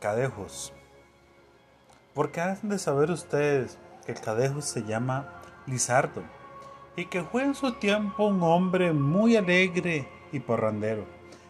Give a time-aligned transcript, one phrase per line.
[0.00, 0.72] Cadejos.
[2.14, 6.22] Porque han de saber ustedes que el cadejo se llama Lizardo
[6.96, 11.04] y que fue en su tiempo un hombre muy alegre y porrandero,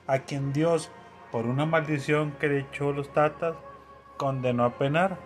[0.08, 0.90] a quien Dios,
[1.30, 3.54] por una maldición que le echó los tatas,
[4.16, 5.16] condenó a penar,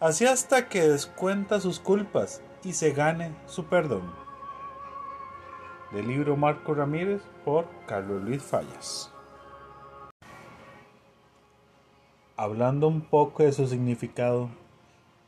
[0.00, 4.14] así hasta que descuenta sus culpas y se gane su perdón.
[5.92, 9.11] Del libro Marco Ramírez por Carlos Luis Fallas.
[12.36, 14.48] Hablando un poco de su significado,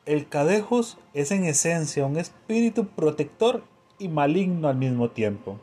[0.07, 3.62] el cadejos es en esencia un espíritu protector
[3.99, 5.59] y maligno al mismo tiempo.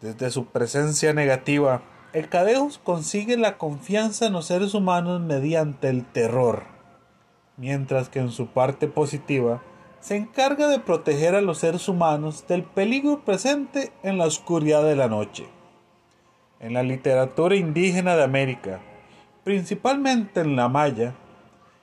[0.00, 1.82] Desde su presencia negativa,
[2.12, 6.64] el cadejos consigue la confianza en los seres humanos mediante el terror,
[7.56, 9.62] mientras que en su parte positiva
[10.00, 14.96] se encarga de proteger a los seres humanos del peligro presente en la oscuridad de
[14.96, 15.46] la noche.
[16.60, 18.80] En la literatura indígena de América,
[19.44, 21.14] principalmente en la maya,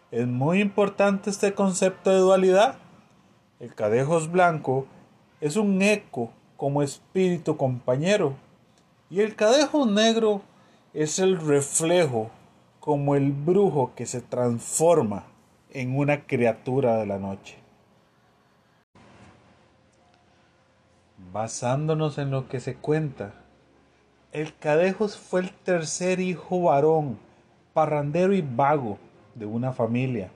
[0.10, 2.76] es muy importante este concepto de dualidad.
[3.60, 4.88] El cadejos blanco
[5.40, 8.36] es un eco como espíritu compañero
[9.10, 10.42] y el cadejo negro
[10.94, 12.32] es el reflejo
[12.80, 15.26] como el brujo que se transforma
[15.70, 17.58] en una criatura de la noche.
[21.32, 23.34] Basándonos en lo que se cuenta,
[24.32, 27.18] el cadejos fue el tercer hijo varón
[27.74, 28.98] parrandero y vago
[29.36, 30.30] de una familia.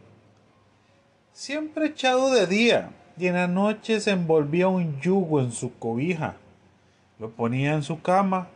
[1.34, 6.36] Siempre echado de día y en la noche se envolvía un yugo en su cobija,
[7.20, 8.48] lo ponía en su cama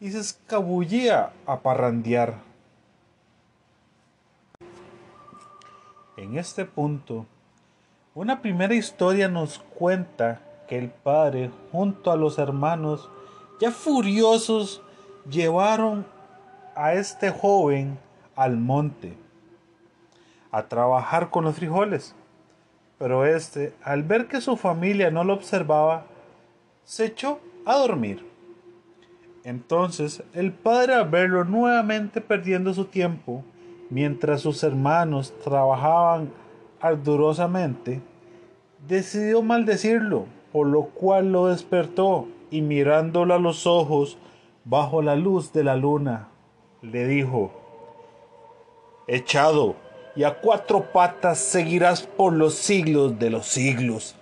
[0.00, 2.34] y se escabullía a parrandear.
[6.16, 7.26] En este punto,
[8.14, 13.08] una primera historia nos cuenta que el padre junto a los hermanos,
[13.60, 14.82] ya furiosos,
[15.28, 16.06] llevaron
[16.74, 17.98] a este joven
[18.36, 19.14] al monte
[20.50, 22.14] a trabajar con los frijoles.
[22.98, 26.04] Pero este, al ver que su familia no lo observaba,
[26.84, 28.24] se echó a dormir.
[29.44, 33.42] Entonces el padre al verlo nuevamente perdiendo su tiempo,
[33.90, 36.30] mientras sus hermanos trabajaban
[36.80, 38.00] ardurosamente,
[38.86, 44.18] decidió maldecirlo, por lo cual lo despertó y mirándolo a los ojos
[44.64, 46.28] bajo la luz de la luna,
[46.82, 47.61] le dijo,
[49.06, 49.76] echado,
[50.14, 54.14] y a cuatro patas seguirás por los siglos de los siglos.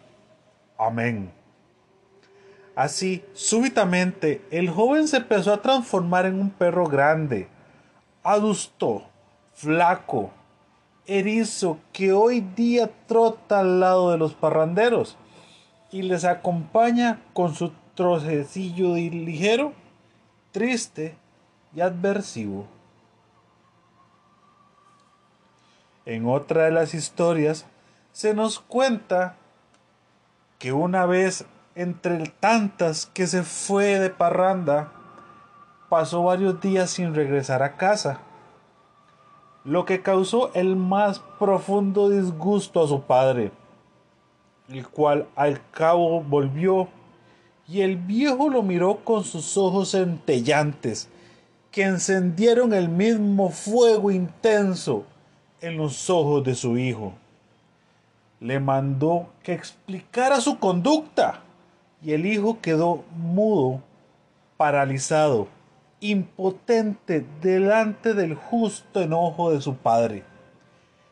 [0.79, 1.33] Amén.
[2.75, 7.49] Así, súbitamente, el joven se empezó a transformar en un perro grande,
[8.23, 9.03] adusto,
[9.53, 10.31] flaco,
[11.07, 15.17] erizo, que hoy día trota al lado de los parranderos
[15.91, 19.73] y les acompaña con su trocecillo ligero,
[20.53, 21.17] triste
[21.75, 22.67] y adversivo.
[26.07, 27.67] En otra de las historias
[28.13, 29.37] se nos cuenta
[30.59, 34.93] que una vez entre tantas que se fue de parranda,
[35.89, 38.21] pasó varios días sin regresar a casa,
[39.65, 43.53] lo que causó el más profundo disgusto a su padre,
[44.69, 46.89] el cual al cabo volvió
[47.69, 51.09] y el viejo lo miró con sus ojos centellantes,
[51.71, 55.05] que encendieron el mismo fuego intenso
[55.61, 57.15] en los ojos de su hijo.
[58.41, 61.41] Le mandó que explicara su conducta
[62.03, 63.83] y el hijo quedó mudo,
[64.57, 65.49] paralizado,
[66.01, 70.25] impotente delante del justo enojo de su padre,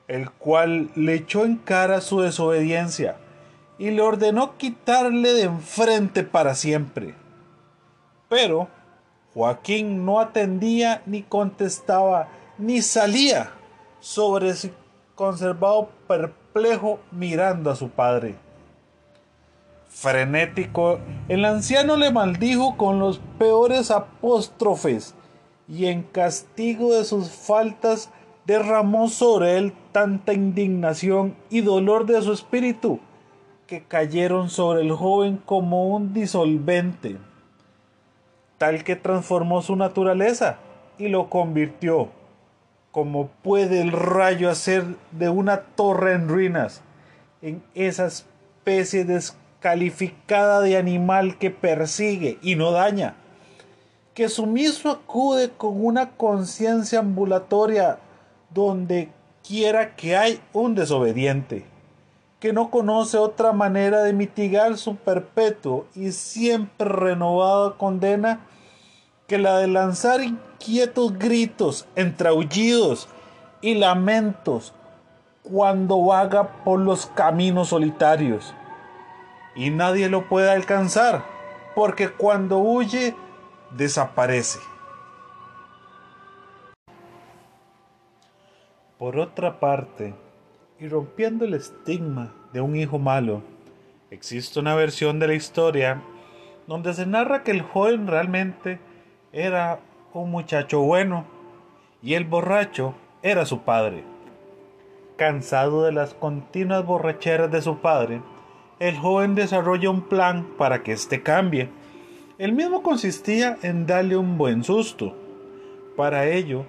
[0.06, 3.16] el cual le echó en cara su desobediencia
[3.78, 7.14] y le ordenó quitarle de enfrente para siempre.
[8.28, 8.68] Pero
[9.34, 12.28] Joaquín no atendía ni contestaba
[12.58, 13.52] ni salía
[14.00, 14.72] sobre sí
[15.18, 18.36] conservado perplejo mirando a su padre.
[19.88, 25.16] Frenético, el anciano le maldijo con los peores apóstrofes
[25.66, 28.10] y en castigo de sus faltas
[28.46, 33.00] derramó sobre él tanta indignación y dolor de su espíritu
[33.66, 37.16] que cayeron sobre el joven como un disolvente,
[38.56, 40.58] tal que transformó su naturaleza
[40.96, 42.08] y lo convirtió
[42.92, 46.80] como puede el rayo hacer de una torre en ruinas,
[47.42, 53.14] en esa especie descalificada de animal que persigue y no daña,
[54.14, 57.98] que sumiso acude con una conciencia ambulatoria
[58.50, 59.10] donde
[59.46, 61.64] quiera que hay un desobediente,
[62.40, 68.40] que no conoce otra manera de mitigar su perpetuo y siempre renovada condena
[69.26, 70.20] que la de lanzar
[70.58, 73.08] inquietos gritos entre aullidos
[73.60, 74.74] y lamentos
[75.42, 78.54] cuando vaga por los caminos solitarios
[79.54, 81.24] y nadie lo puede alcanzar
[81.74, 83.14] porque cuando huye
[83.70, 84.58] desaparece.
[88.98, 90.14] Por otra parte,
[90.80, 93.42] y rompiendo el estigma de un hijo malo,
[94.10, 96.02] existe una versión de la historia
[96.66, 98.80] donde se narra que el joven realmente
[99.32, 99.80] era
[100.18, 101.24] un muchacho bueno
[102.02, 104.04] y el borracho era su padre.
[105.16, 108.22] Cansado de las continuas borracheras de su padre,
[108.78, 111.68] el joven desarrolla un plan para que éste cambie.
[112.38, 115.16] El mismo consistía en darle un buen susto.
[115.96, 116.64] Para ello,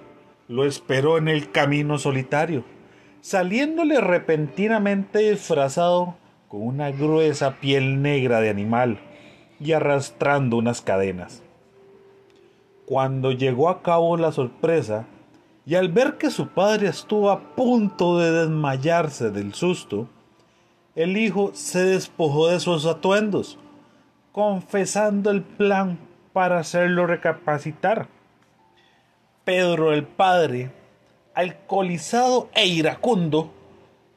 [0.48, 2.64] lo esperó en el camino solitario,
[3.20, 6.16] saliéndole repentinamente disfrazado
[6.48, 8.98] con una gruesa piel negra de animal
[9.60, 11.44] y arrastrando unas cadenas.
[12.90, 15.06] Cuando llegó a cabo la sorpresa,
[15.64, 20.08] y al ver que su padre estuvo a punto de desmayarse del susto,
[20.96, 23.60] el hijo se despojó de sus atuendos,
[24.32, 26.00] confesando el plan
[26.32, 28.08] para hacerlo recapacitar.
[29.44, 30.72] Pedro el padre,
[31.32, 33.52] alcoholizado e iracundo,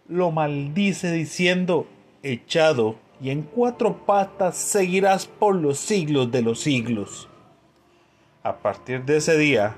[0.08, 1.86] lo maldice diciendo,
[2.24, 7.30] echado y en cuatro patas seguirás por los siglos de los siglos.
[8.44, 9.74] A partir de ese día,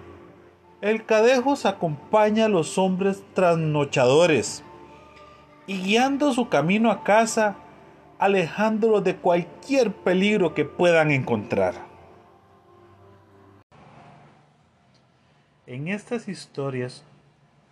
[0.82, 4.64] el Cadejos acompaña a los hombres trasnochadores
[5.68, 7.58] y guiando su camino a casa,
[8.18, 11.76] alejándolos de cualquier peligro que puedan encontrar.
[15.68, 17.04] En estas historias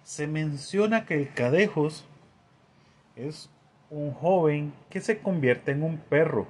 [0.04, 2.06] se menciona que el Cadejos
[3.16, 3.50] es
[3.90, 6.46] un joven que se convierte en un perro,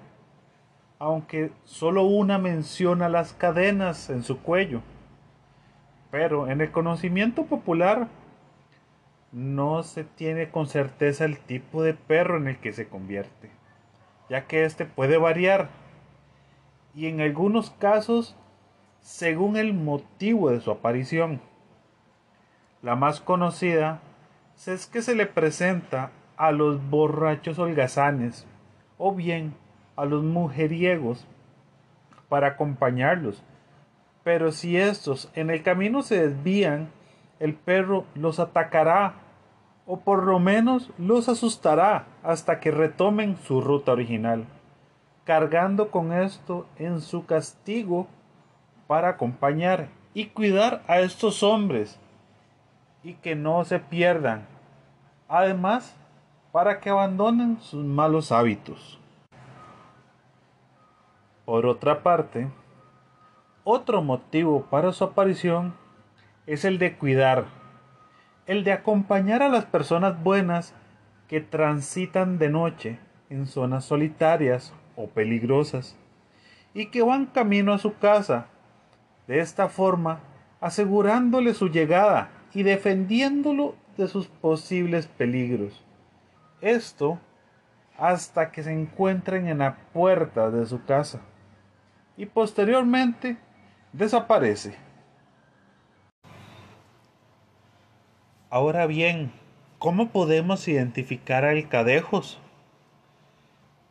[1.03, 4.81] aunque solo una menciona las cadenas en su cuello.
[6.11, 8.07] Pero en el conocimiento popular
[9.33, 13.51] no se tiene con certeza el tipo de perro en el que se convierte,
[14.29, 15.67] ya que éste puede variar
[16.95, 18.38] y en algunos casos
[19.01, 21.41] según el motivo de su aparición.
[22.81, 24.00] La más conocida
[24.65, 28.47] es que se le presenta a los borrachos holgazanes
[28.97, 29.61] o bien
[29.95, 31.25] a los mujeriegos
[32.30, 33.44] para acompañarlos.
[34.24, 36.90] Pero si estos en el camino se desvían,
[37.40, 39.16] el perro los atacará
[39.86, 44.45] o por lo menos los asustará hasta que retomen su ruta original,
[45.25, 48.07] cargando con esto en su castigo
[48.88, 52.00] para acompañar y cuidar a estos hombres
[53.04, 54.48] y que no se pierdan,
[55.28, 55.96] además
[56.54, 59.00] para que abandonen sus malos hábitos.
[61.45, 62.50] Por otra parte,
[63.63, 65.75] otro motivo para su aparición
[66.45, 67.45] es el de cuidar
[68.45, 70.74] el de acompañar a las personas buenas
[71.28, 73.00] que transitan de noche
[73.30, 75.95] en zonas solitarias o peligrosas
[76.74, 78.48] y que van camino a su casa,
[79.28, 80.19] de esta forma
[80.60, 85.84] asegurándole su llegada y defendiéndolo de sus posibles peligros.
[86.62, 87.19] Esto
[87.98, 91.22] hasta que se encuentren en la puerta de su casa
[92.18, 93.38] y posteriormente
[93.92, 94.75] desaparece.
[98.50, 99.32] Ahora bien,
[99.79, 102.39] ¿cómo podemos identificar al cadejos?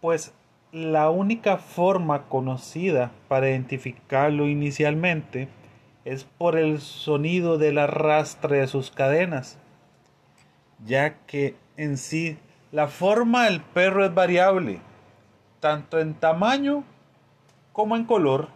[0.01, 0.33] Pues
[0.71, 5.49] la única forma conocida para identificarlo inicialmente
[6.05, 9.59] es por el sonido del arrastre de sus cadenas,
[10.85, 12.39] ya que en sí
[12.71, 14.81] la forma del perro es variable,
[15.61, 16.85] tanto en tamaño
[17.73, 18.49] como en color,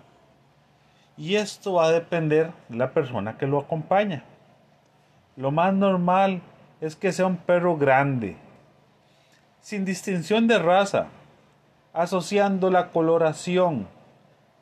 [1.17, 4.25] y esto va a depender de la persona que lo acompaña.
[5.37, 6.43] Lo más normal
[6.81, 8.37] es que sea un perro grande,
[9.61, 11.07] sin distinción de raza,
[11.93, 13.89] asociando la coloración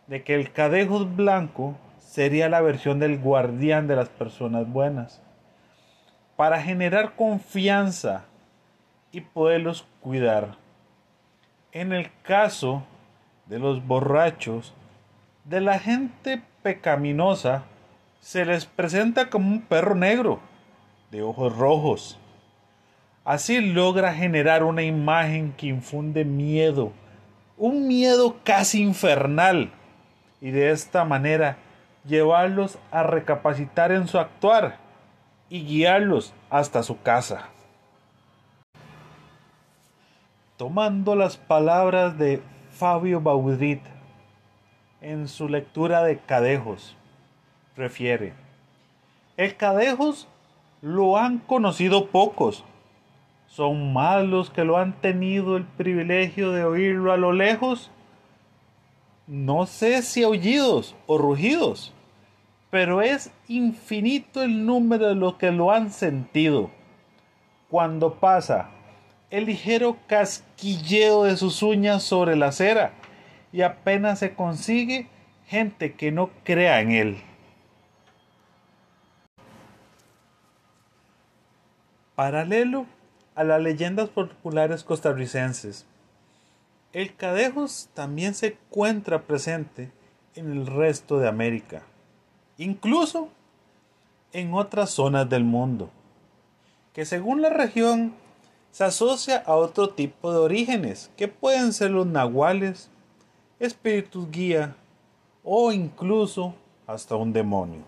[0.07, 5.21] de que el cadejo blanco sería la versión del guardián de las personas buenas,
[6.37, 8.25] para generar confianza
[9.11, 10.57] y poderlos cuidar.
[11.73, 12.85] En el caso
[13.47, 14.75] de los borrachos,
[15.45, 17.65] de la gente pecaminosa,
[18.21, 20.41] se les presenta como un perro negro
[21.11, 22.19] de ojos rojos.
[23.25, 26.93] Así logra generar una imagen que infunde miedo,
[27.57, 29.73] un miedo casi infernal,
[30.41, 31.57] y de esta manera
[32.07, 34.79] llevarlos a recapacitar en su actuar
[35.49, 37.49] y guiarlos hasta su casa.
[40.57, 42.43] Tomando las palabras de
[42.75, 43.81] Fabio Baudit
[45.01, 46.97] en su lectura de Cadejos,
[47.77, 48.33] refiere,
[49.37, 50.27] el Cadejos
[50.83, 52.65] lo han conocido pocos.
[53.47, 57.93] Son más los que lo han tenido el privilegio de oírlo a lo lejos.
[59.29, 61.95] No sé si aullidos o rugidos,
[62.71, 66.71] pero es infinito el número de los que lo han sentido.
[67.71, 68.74] Cuando pasa
[69.35, 72.93] el ligero casquilleo de sus uñas sobre la acera
[73.53, 75.09] y apenas se consigue
[75.49, 77.23] gente que no crea en él.
[82.15, 82.87] Paralelo
[83.35, 85.85] a las leyendas populares costarricenses,
[86.93, 89.91] el cadejos también se encuentra presente
[90.37, 91.83] en el resto de América,
[92.57, 93.31] incluso
[94.33, 95.91] en otras zonas del mundo,
[96.93, 98.15] que según la región
[98.75, 102.91] se asocia a otro tipo de orígenes, que pueden ser los nahuales,
[103.61, 104.75] espíritus guía
[105.45, 107.83] o incluso hasta un demonio.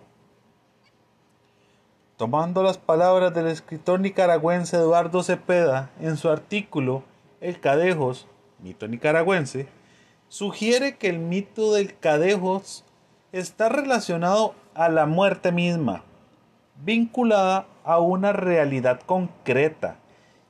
[2.17, 7.03] Tomando las palabras del escritor nicaragüense Eduardo Cepeda en su artículo
[7.41, 8.29] El Cadejos,
[8.61, 9.67] mito nicaragüense,
[10.29, 12.85] sugiere que el mito del Cadejos
[13.33, 16.05] está relacionado a la muerte misma,
[16.85, 19.97] vinculada a una realidad concreta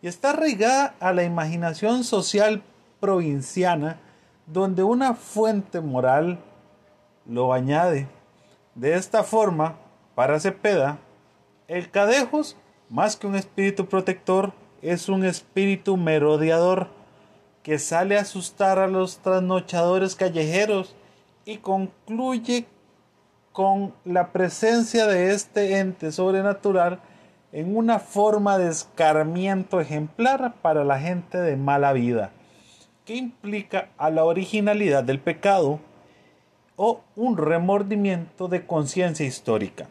[0.09, 2.63] está arraigada a la imaginación social
[3.01, 3.99] provinciana
[4.47, 6.39] donde una fuente moral
[7.27, 8.07] lo añade.
[8.75, 9.77] De esta forma,
[10.15, 10.99] para Cepeda,
[11.69, 12.57] el cadejos,
[12.89, 16.89] más que un espíritu protector, es un espíritu merodeador
[17.63, 20.95] que sale a asustar a los trasnochadores callejeros
[21.45, 22.67] y concluye
[23.53, 27.01] con la presencia de este ente sobrenatural
[27.57, 32.31] en una forma de escarmiento ejemplar para la gente de mala vida,
[33.07, 35.81] que implica a la originalidad del pecado
[36.77, 39.87] o un remordimiento de conciencia histórica.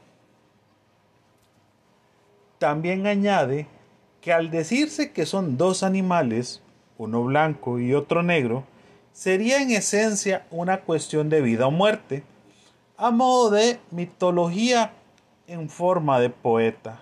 [2.60, 3.66] También añade
[4.22, 6.62] que al decirse que son dos animales,
[7.00, 8.64] uno blanco y otro negro,
[9.12, 12.22] sería en esencia una cuestión de vida o muerte,
[12.96, 14.94] a modo de mitología
[15.48, 17.02] en forma de poeta.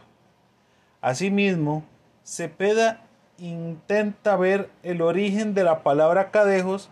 [1.04, 1.84] Asimismo,
[2.24, 3.02] Cepeda
[3.38, 6.90] intenta ver el origen de la palabra cadejos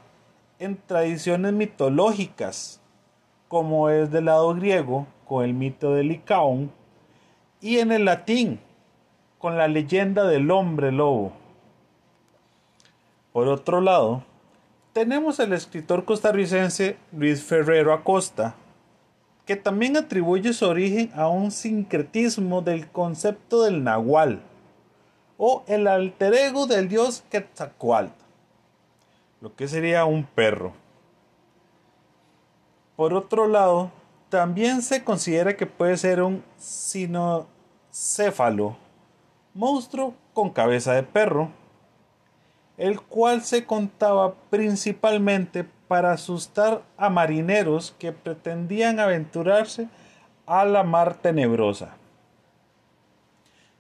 [0.60, 2.82] en tradiciones mitológicas,
[3.48, 6.74] como es del lado griego con el mito de Licaón
[7.62, 8.60] y en el latín
[9.40, 11.32] con la leyenda del hombre lobo.
[13.32, 14.26] Por otro lado,
[14.92, 18.56] tenemos al escritor costarricense Luis Ferrero Acosta,
[19.52, 24.42] que también atribuye su origen a un sincretismo del concepto del nahual,
[25.38, 28.14] o el alter ego del dios Quetzalcoatl,
[29.42, 30.72] lo que sería un perro.
[32.96, 33.92] Por otro lado,
[34.30, 37.58] también se considera que puede ser un sinocéfalo,
[39.54, 41.52] monstruo con cabeza de perro,
[42.78, 49.90] el cual se contaba principalmente para asustar a marineros que pretendían aventurarse
[50.46, 51.98] a la mar tenebrosa.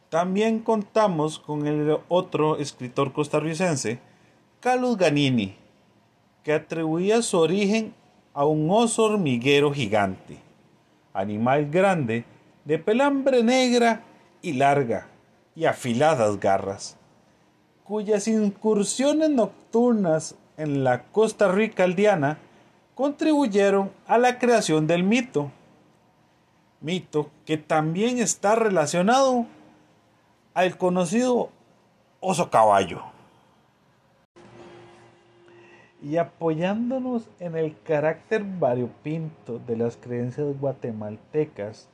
[0.09, 4.01] También contamos con el otro escritor costarricense,
[4.59, 5.55] Carlos Ganini,
[6.43, 7.93] que atribuía su origen
[8.33, 10.37] a un oso hormiguero gigante,
[11.13, 12.25] animal grande
[12.65, 14.03] de pelambre negra
[14.41, 15.07] y larga
[15.55, 16.97] y afiladas garras,
[17.85, 22.37] cuyas incursiones nocturnas en la Costa Rica aldeana
[22.93, 25.51] contribuyeron a la creación del mito,
[26.81, 29.47] mito que también está relacionado
[30.53, 31.49] al conocido
[32.19, 33.01] oso caballo.
[36.03, 41.89] Y apoyándonos en el carácter variopinto de las creencias guatemaltecas,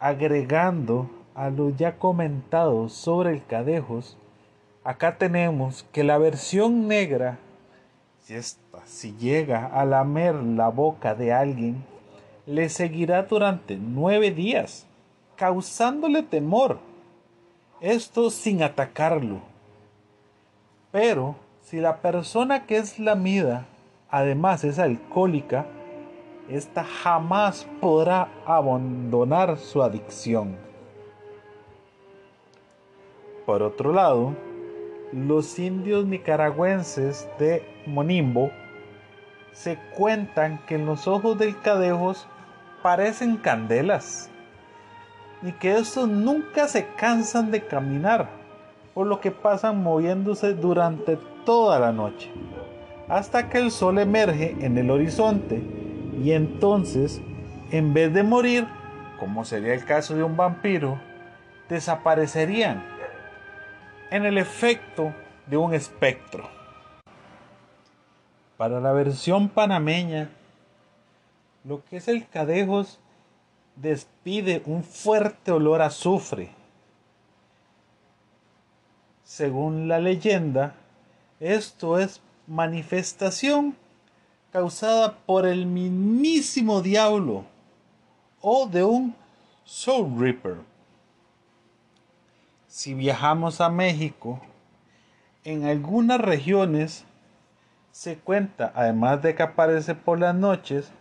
[0.00, 4.16] agregando a lo ya comentado sobre el cadejos,
[4.88, 7.36] acá tenemos que la versión negra,
[8.22, 11.84] si esta si llega a lamer la boca de alguien,
[12.46, 14.86] le seguirá durante nueve días,
[15.36, 16.78] causándole temor,
[17.82, 19.40] esto sin atacarlo.
[20.90, 23.66] Pero si la persona que es lamida
[24.08, 25.66] además es alcohólica,
[26.48, 30.56] ésta jamás podrá abandonar su adicción.
[33.44, 34.47] Por otro lado,
[35.12, 38.50] los indios nicaragüenses de Monimbo
[39.52, 42.26] se cuentan que en los ojos del cadejos
[42.82, 44.30] parecen candelas
[45.42, 48.28] y que estos nunca se cansan de caminar,
[48.94, 52.30] por lo que pasan moviéndose durante toda la noche,
[53.08, 55.62] hasta que el sol emerge en el horizonte.
[56.22, 57.20] Y entonces,
[57.70, 58.66] en vez de morir,
[59.18, 61.00] como sería el caso de un vampiro,
[61.68, 62.97] desaparecerían
[64.10, 65.14] en el efecto
[65.46, 66.48] de un espectro.
[68.56, 70.30] Para la versión panameña,
[71.64, 72.98] lo que es el cadejos
[73.76, 76.50] despide un fuerte olor a azufre.
[79.22, 80.74] Según la leyenda,
[81.38, 83.76] esto es manifestación
[84.50, 87.44] causada por el mismísimo diablo
[88.40, 89.14] o de un
[89.64, 90.56] Soul Reaper.
[92.78, 94.40] Si viajamos a México,
[95.42, 97.04] en algunas regiones
[97.90, 100.92] se cuenta, además de que aparece por las noches,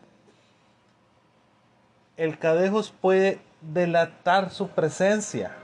[2.16, 5.56] el cadejos puede delatar su presencia.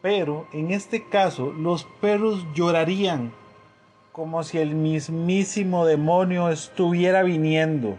[0.00, 3.34] Pero en este caso los perros llorarían
[4.10, 7.98] como si el mismísimo demonio estuviera viniendo.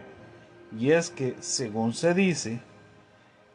[0.76, 2.62] Y es que, según se dice,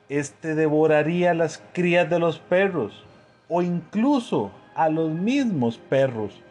[0.09, 3.07] este devoraría las crías de los perros
[3.49, 6.43] o incluso a los mismos perros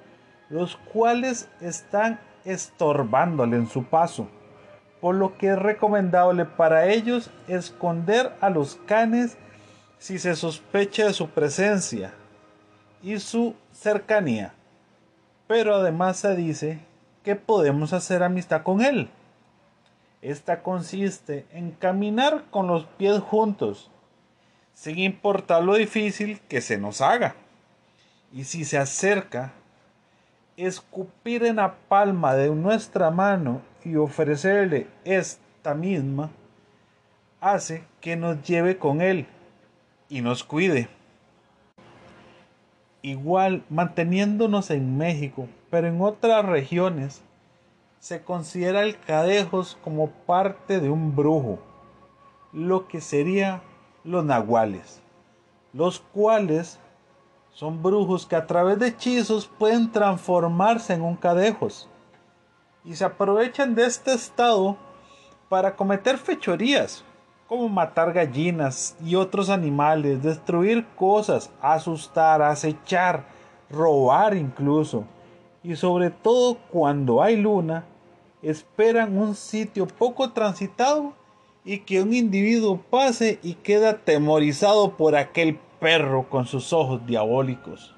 [0.49, 4.27] los cuales están estorbándole en su paso,
[5.01, 9.37] por lo que es recomendable para ellos esconder a los canes
[9.97, 12.13] si se sospecha de su presencia
[13.03, 14.53] y su cercanía.
[15.47, 16.79] Pero además se dice
[17.23, 19.09] que podemos hacer amistad con él.
[20.21, 23.91] Esta consiste en caminar con los pies juntos,
[24.77, 27.33] sin importar lo difícil que se nos haga.
[28.31, 29.53] Y si se acerca
[30.55, 36.29] escupir en la palma de nuestra mano y ofrecerle esta misma,
[37.41, 39.25] hace que nos lleve con él
[40.09, 40.89] y nos cuide.
[43.01, 47.23] Igual manteniéndonos en México, pero en otras regiones,
[47.99, 51.57] se considera el cadejos como parte de un brujo,
[52.53, 53.63] lo que sería
[54.07, 55.01] los nahuales,
[55.73, 56.79] los cuales
[57.51, 61.89] son brujos que a través de hechizos pueden transformarse en un cadejos.
[62.85, 64.77] Y se aprovechan de este estado
[65.49, 67.03] para cometer fechorías,
[67.47, 73.25] como matar gallinas y otros animales, destruir cosas, asustar, acechar,
[73.69, 75.03] robar incluso.
[75.63, 77.85] Y sobre todo cuando hay luna,
[78.41, 81.13] esperan un sitio poco transitado
[81.67, 87.93] y que un individuo pase y queda atemorizado por aquel perro con sus ojos diabólicos.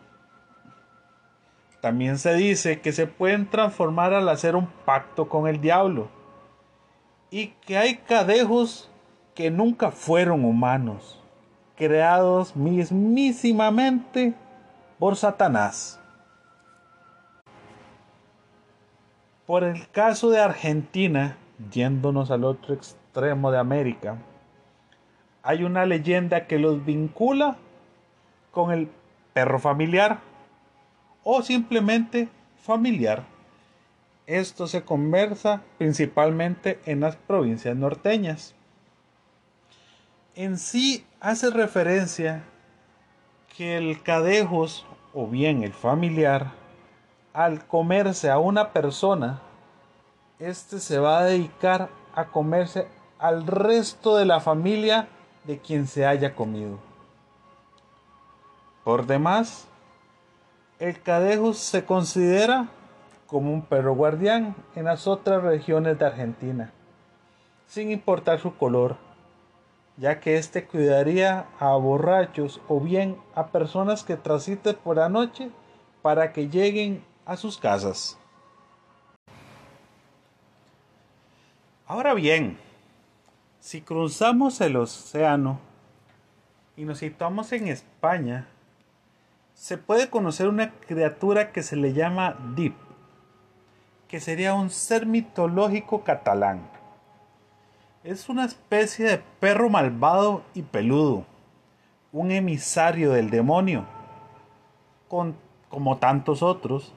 [1.80, 6.10] También se dice que se pueden transformar al hacer un pacto con el diablo
[7.30, 8.90] y que hay cadejos
[9.36, 11.22] que nunca fueron humanos,
[11.76, 14.34] creados mismísimamente
[14.98, 16.02] por Satanás.
[19.46, 21.38] Por el caso de Argentina,
[21.72, 24.18] yéndonos al otro extremo de América,
[25.44, 27.58] hay una leyenda que los vincula
[28.52, 28.90] con el
[29.34, 30.20] perro familiar
[31.24, 32.30] o simplemente
[32.62, 33.24] familiar.
[34.28, 38.54] Esto se conversa principalmente en las provincias norteñas.
[40.36, 42.44] En sí hace referencia
[43.58, 46.52] que el cadejos o bien el familiar
[47.34, 49.42] al comerse a una persona,
[50.38, 52.88] este se va a dedicar a comerse
[53.20, 55.10] al resto de la familia
[55.44, 56.80] de quien se haya comido.
[58.84, 59.68] Por demás,
[60.80, 62.70] el cadejo se considera
[63.28, 66.72] como un perro guardián en las otras regiones de Argentina,
[67.68, 68.96] sin importar su color,
[69.98, 75.52] ya que éste cuidaría a borrachos o bien a personas que transiten por la noche
[76.02, 78.18] para que lleguen a sus casas.
[81.86, 82.58] Ahora bien,
[83.70, 85.60] si cruzamos el océano
[86.76, 88.48] y nos situamos en España,
[89.54, 92.74] se puede conocer una criatura que se le llama Deep,
[94.08, 96.68] que sería un ser mitológico catalán.
[98.04, 101.26] Es una especie de perro malvado y peludo,
[102.12, 103.86] un emisario del demonio.
[105.08, 106.92] Como tantos otros,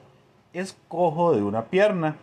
[0.53, 2.15] es cojo de una pierna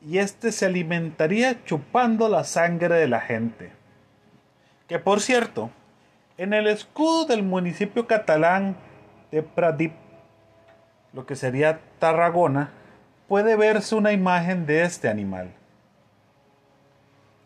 [0.00, 3.72] y éste se alimentaría chupando la sangre de la gente.
[4.86, 5.70] Que por cierto,
[6.36, 8.76] en el escudo del municipio catalán
[9.30, 9.92] de Pradip,
[11.12, 12.70] lo que sería Tarragona,
[13.26, 15.52] puede verse una imagen de este animal.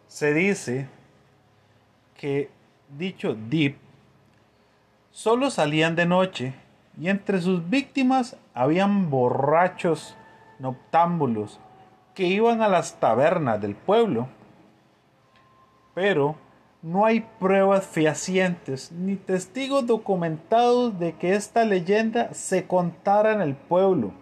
[0.06, 0.88] Se dice
[2.16, 2.50] que
[2.98, 3.78] dicho Dip
[5.10, 6.54] solo salían de noche
[7.00, 10.16] y entre sus víctimas habían borrachos
[10.58, 11.58] noctámbulos
[12.14, 14.28] que iban a las tabernas del pueblo.
[15.94, 16.36] Pero
[16.82, 23.54] no hay pruebas fehacientes ni testigos documentados de que esta leyenda se contara en el
[23.54, 24.12] pueblo.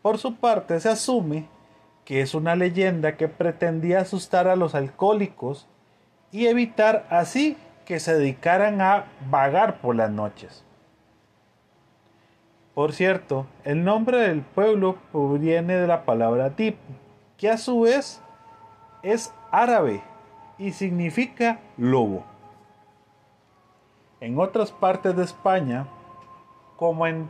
[0.00, 1.48] Por su parte, se asume
[2.04, 5.68] que es una leyenda que pretendía asustar a los alcohólicos
[6.32, 10.64] y evitar así que se dedicaran a vagar por las noches.
[12.74, 16.76] Por cierto, el nombre del pueblo proviene de la palabra tip,
[17.36, 18.22] que a su vez
[19.02, 20.02] es árabe
[20.58, 22.24] y significa lobo.
[24.20, 25.86] En otras partes de España,
[26.76, 27.28] como en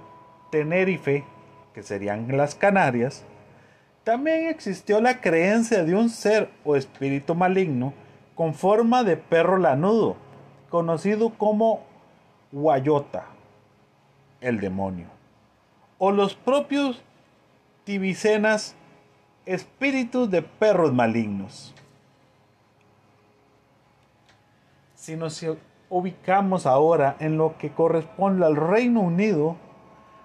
[0.51, 1.25] Tenerife,
[1.75, 3.25] que serían las Canarias,
[4.05, 7.95] también existió la creencia de un ser o espíritu maligno
[8.35, 10.17] con forma de perro lanudo,
[10.71, 11.81] conocido como
[12.51, 13.27] Guayota,
[14.41, 15.07] el demonio,
[16.05, 17.01] o los propios
[17.85, 18.75] tibicenas,
[19.47, 21.73] espíritus de perros malignos.
[24.97, 25.47] Si nos
[25.89, 29.55] ubicamos ahora en lo que corresponde al Reino Unido,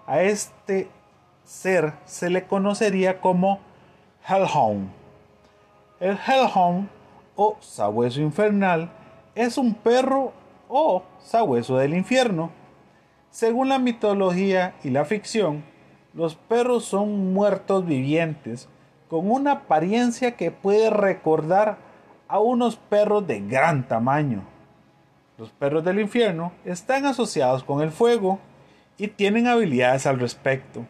[0.07, 0.89] a este
[1.43, 3.59] ser se le conocería como
[4.27, 4.89] Hellhound.
[5.99, 6.89] El Hellhound
[7.35, 8.89] o sabueso infernal
[9.35, 10.33] es un perro
[10.69, 12.49] o sabueso del infierno.
[13.37, 15.63] Según la mitología y la ficción,
[16.15, 18.67] los perros son muertos vivientes
[19.11, 21.77] con una apariencia que puede recordar
[22.27, 24.41] a unos perros de gran tamaño.
[25.37, 28.39] Los perros del infierno están asociados con el fuego
[28.97, 30.87] y tienen habilidades al respecto,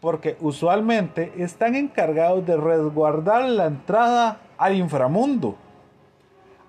[0.00, 5.58] porque usualmente están encargados de resguardar la entrada al inframundo,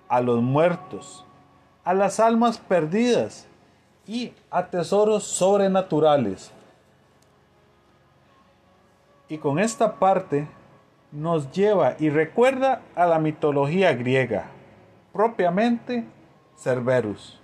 [0.09, 1.25] a los muertos,
[1.85, 3.47] a las almas perdidas
[4.07, 6.51] y a tesoros sobrenaturales.
[9.27, 10.47] Y con esta parte
[11.11, 14.47] nos lleva y recuerda a la mitología griega,
[15.13, 16.05] propiamente
[16.57, 17.39] Cerberus,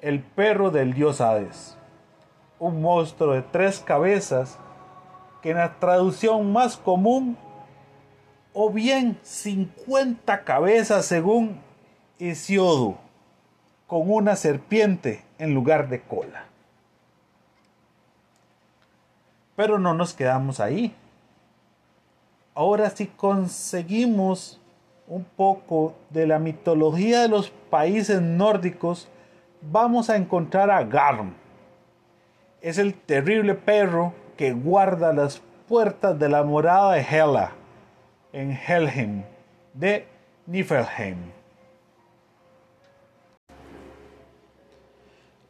[0.00, 1.78] el perro del dios Hades,
[2.58, 4.58] un monstruo de tres cabezas
[5.40, 7.38] que en la traducción más común,
[8.52, 11.60] o bien 50 cabezas según
[12.18, 12.98] Hesiodo,
[13.86, 16.44] con una serpiente en lugar de cola.
[19.56, 20.94] Pero no nos quedamos ahí.
[22.54, 24.60] Ahora si conseguimos
[25.06, 29.08] un poco de la mitología de los países nórdicos,
[29.62, 31.34] vamos a encontrar a Garm.
[32.60, 37.52] Es el terrible perro que guarda las puertas de la morada de Hela
[38.32, 39.22] en Helheim
[39.74, 40.06] de
[40.46, 41.37] Niflheim.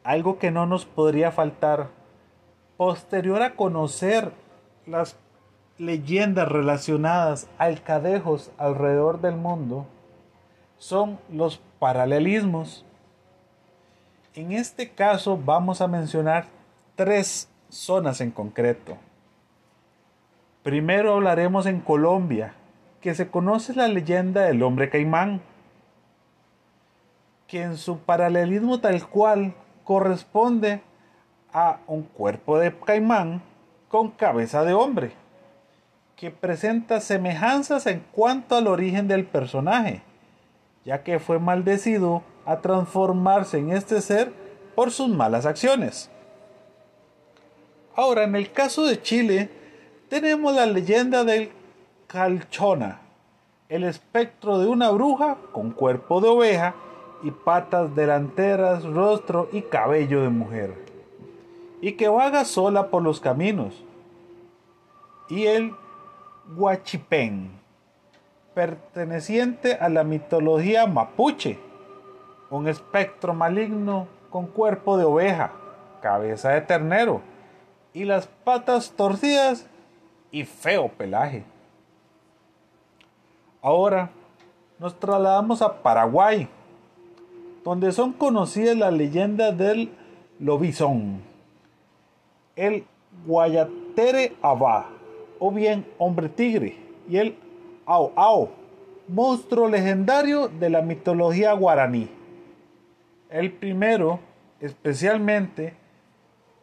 [0.09, 1.89] Algo que no nos podría faltar
[2.77, 4.31] posterior a conocer
[4.87, 5.15] las
[5.77, 9.85] leyendas relacionadas al cadejos alrededor del mundo
[10.79, 12.87] son los paralelismos.
[14.33, 16.47] En este caso vamos a mencionar
[16.95, 18.97] tres zonas en concreto.
[20.63, 22.55] Primero hablaremos en Colombia,
[22.99, 25.39] que se conoce la leyenda del hombre caimán,
[27.45, 29.53] que en su paralelismo tal cual
[29.89, 30.83] corresponde
[31.51, 33.41] a un cuerpo de caimán
[33.87, 35.13] con cabeza de hombre
[36.15, 40.03] que presenta semejanzas en cuanto al origen del personaje,
[40.85, 44.31] ya que fue maldecido a transformarse en este ser
[44.75, 46.11] por sus malas acciones.
[47.95, 49.49] Ahora, en el caso de Chile,
[50.07, 51.49] tenemos la leyenda del
[52.05, 53.01] Calchona,
[53.69, 56.75] el espectro de una bruja con cuerpo de oveja
[57.23, 60.73] y patas delanteras, rostro y cabello de mujer,
[61.81, 63.83] y que vaga sola por los caminos.
[65.29, 65.75] Y el
[66.55, 67.51] Huachipén,
[68.53, 71.59] perteneciente a la mitología mapuche,
[72.49, 75.51] un espectro maligno con cuerpo de oveja,
[76.01, 77.21] cabeza de ternero
[77.93, 79.67] y las patas torcidas
[80.31, 81.43] y feo pelaje.
[83.61, 84.09] Ahora
[84.77, 86.47] nos trasladamos a Paraguay,
[87.63, 89.91] donde son conocidas las leyendas del
[90.39, 91.21] lobizón,
[92.55, 92.85] el
[93.25, 94.89] Guayatere Abá,
[95.39, 96.77] o bien hombre tigre,
[97.09, 97.35] y el
[97.85, 98.49] Ao Ao,
[99.07, 102.09] monstruo legendario de la mitología guaraní.
[103.29, 104.19] El primero,
[104.59, 105.73] especialmente,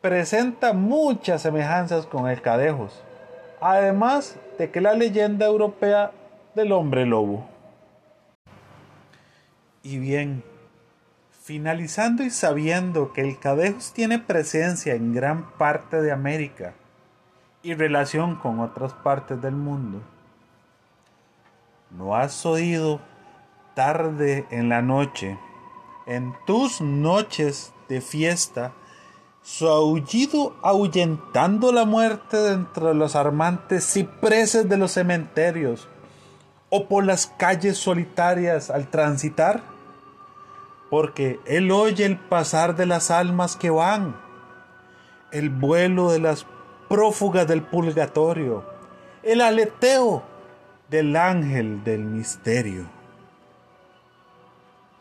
[0.01, 3.03] presenta muchas semejanzas con el cadejos,
[3.61, 6.13] además de que la leyenda europea
[6.55, 7.45] del hombre lobo.
[9.83, 10.43] Y bien,
[11.47, 16.75] finalizando y sabiendo que el cadejos tiene presencia en gran parte de América,
[17.63, 20.03] y relación con otras partes del mundo.
[21.97, 23.01] ¿No has oído
[23.77, 25.39] tarde en la noche,
[26.07, 28.73] en tus noches de fiesta,
[29.41, 35.87] su aullido ahuyentando la muerte de entre los armantes cipreses de los cementerios,
[36.71, 39.76] o por las calles solitarias al transitar,
[40.91, 44.17] porque él oye el pasar de las almas que van,
[45.33, 46.47] el vuelo de las
[46.89, 48.65] prófugas del purgatorio,
[49.23, 50.23] el aleteo
[50.89, 52.96] del ángel del misterio.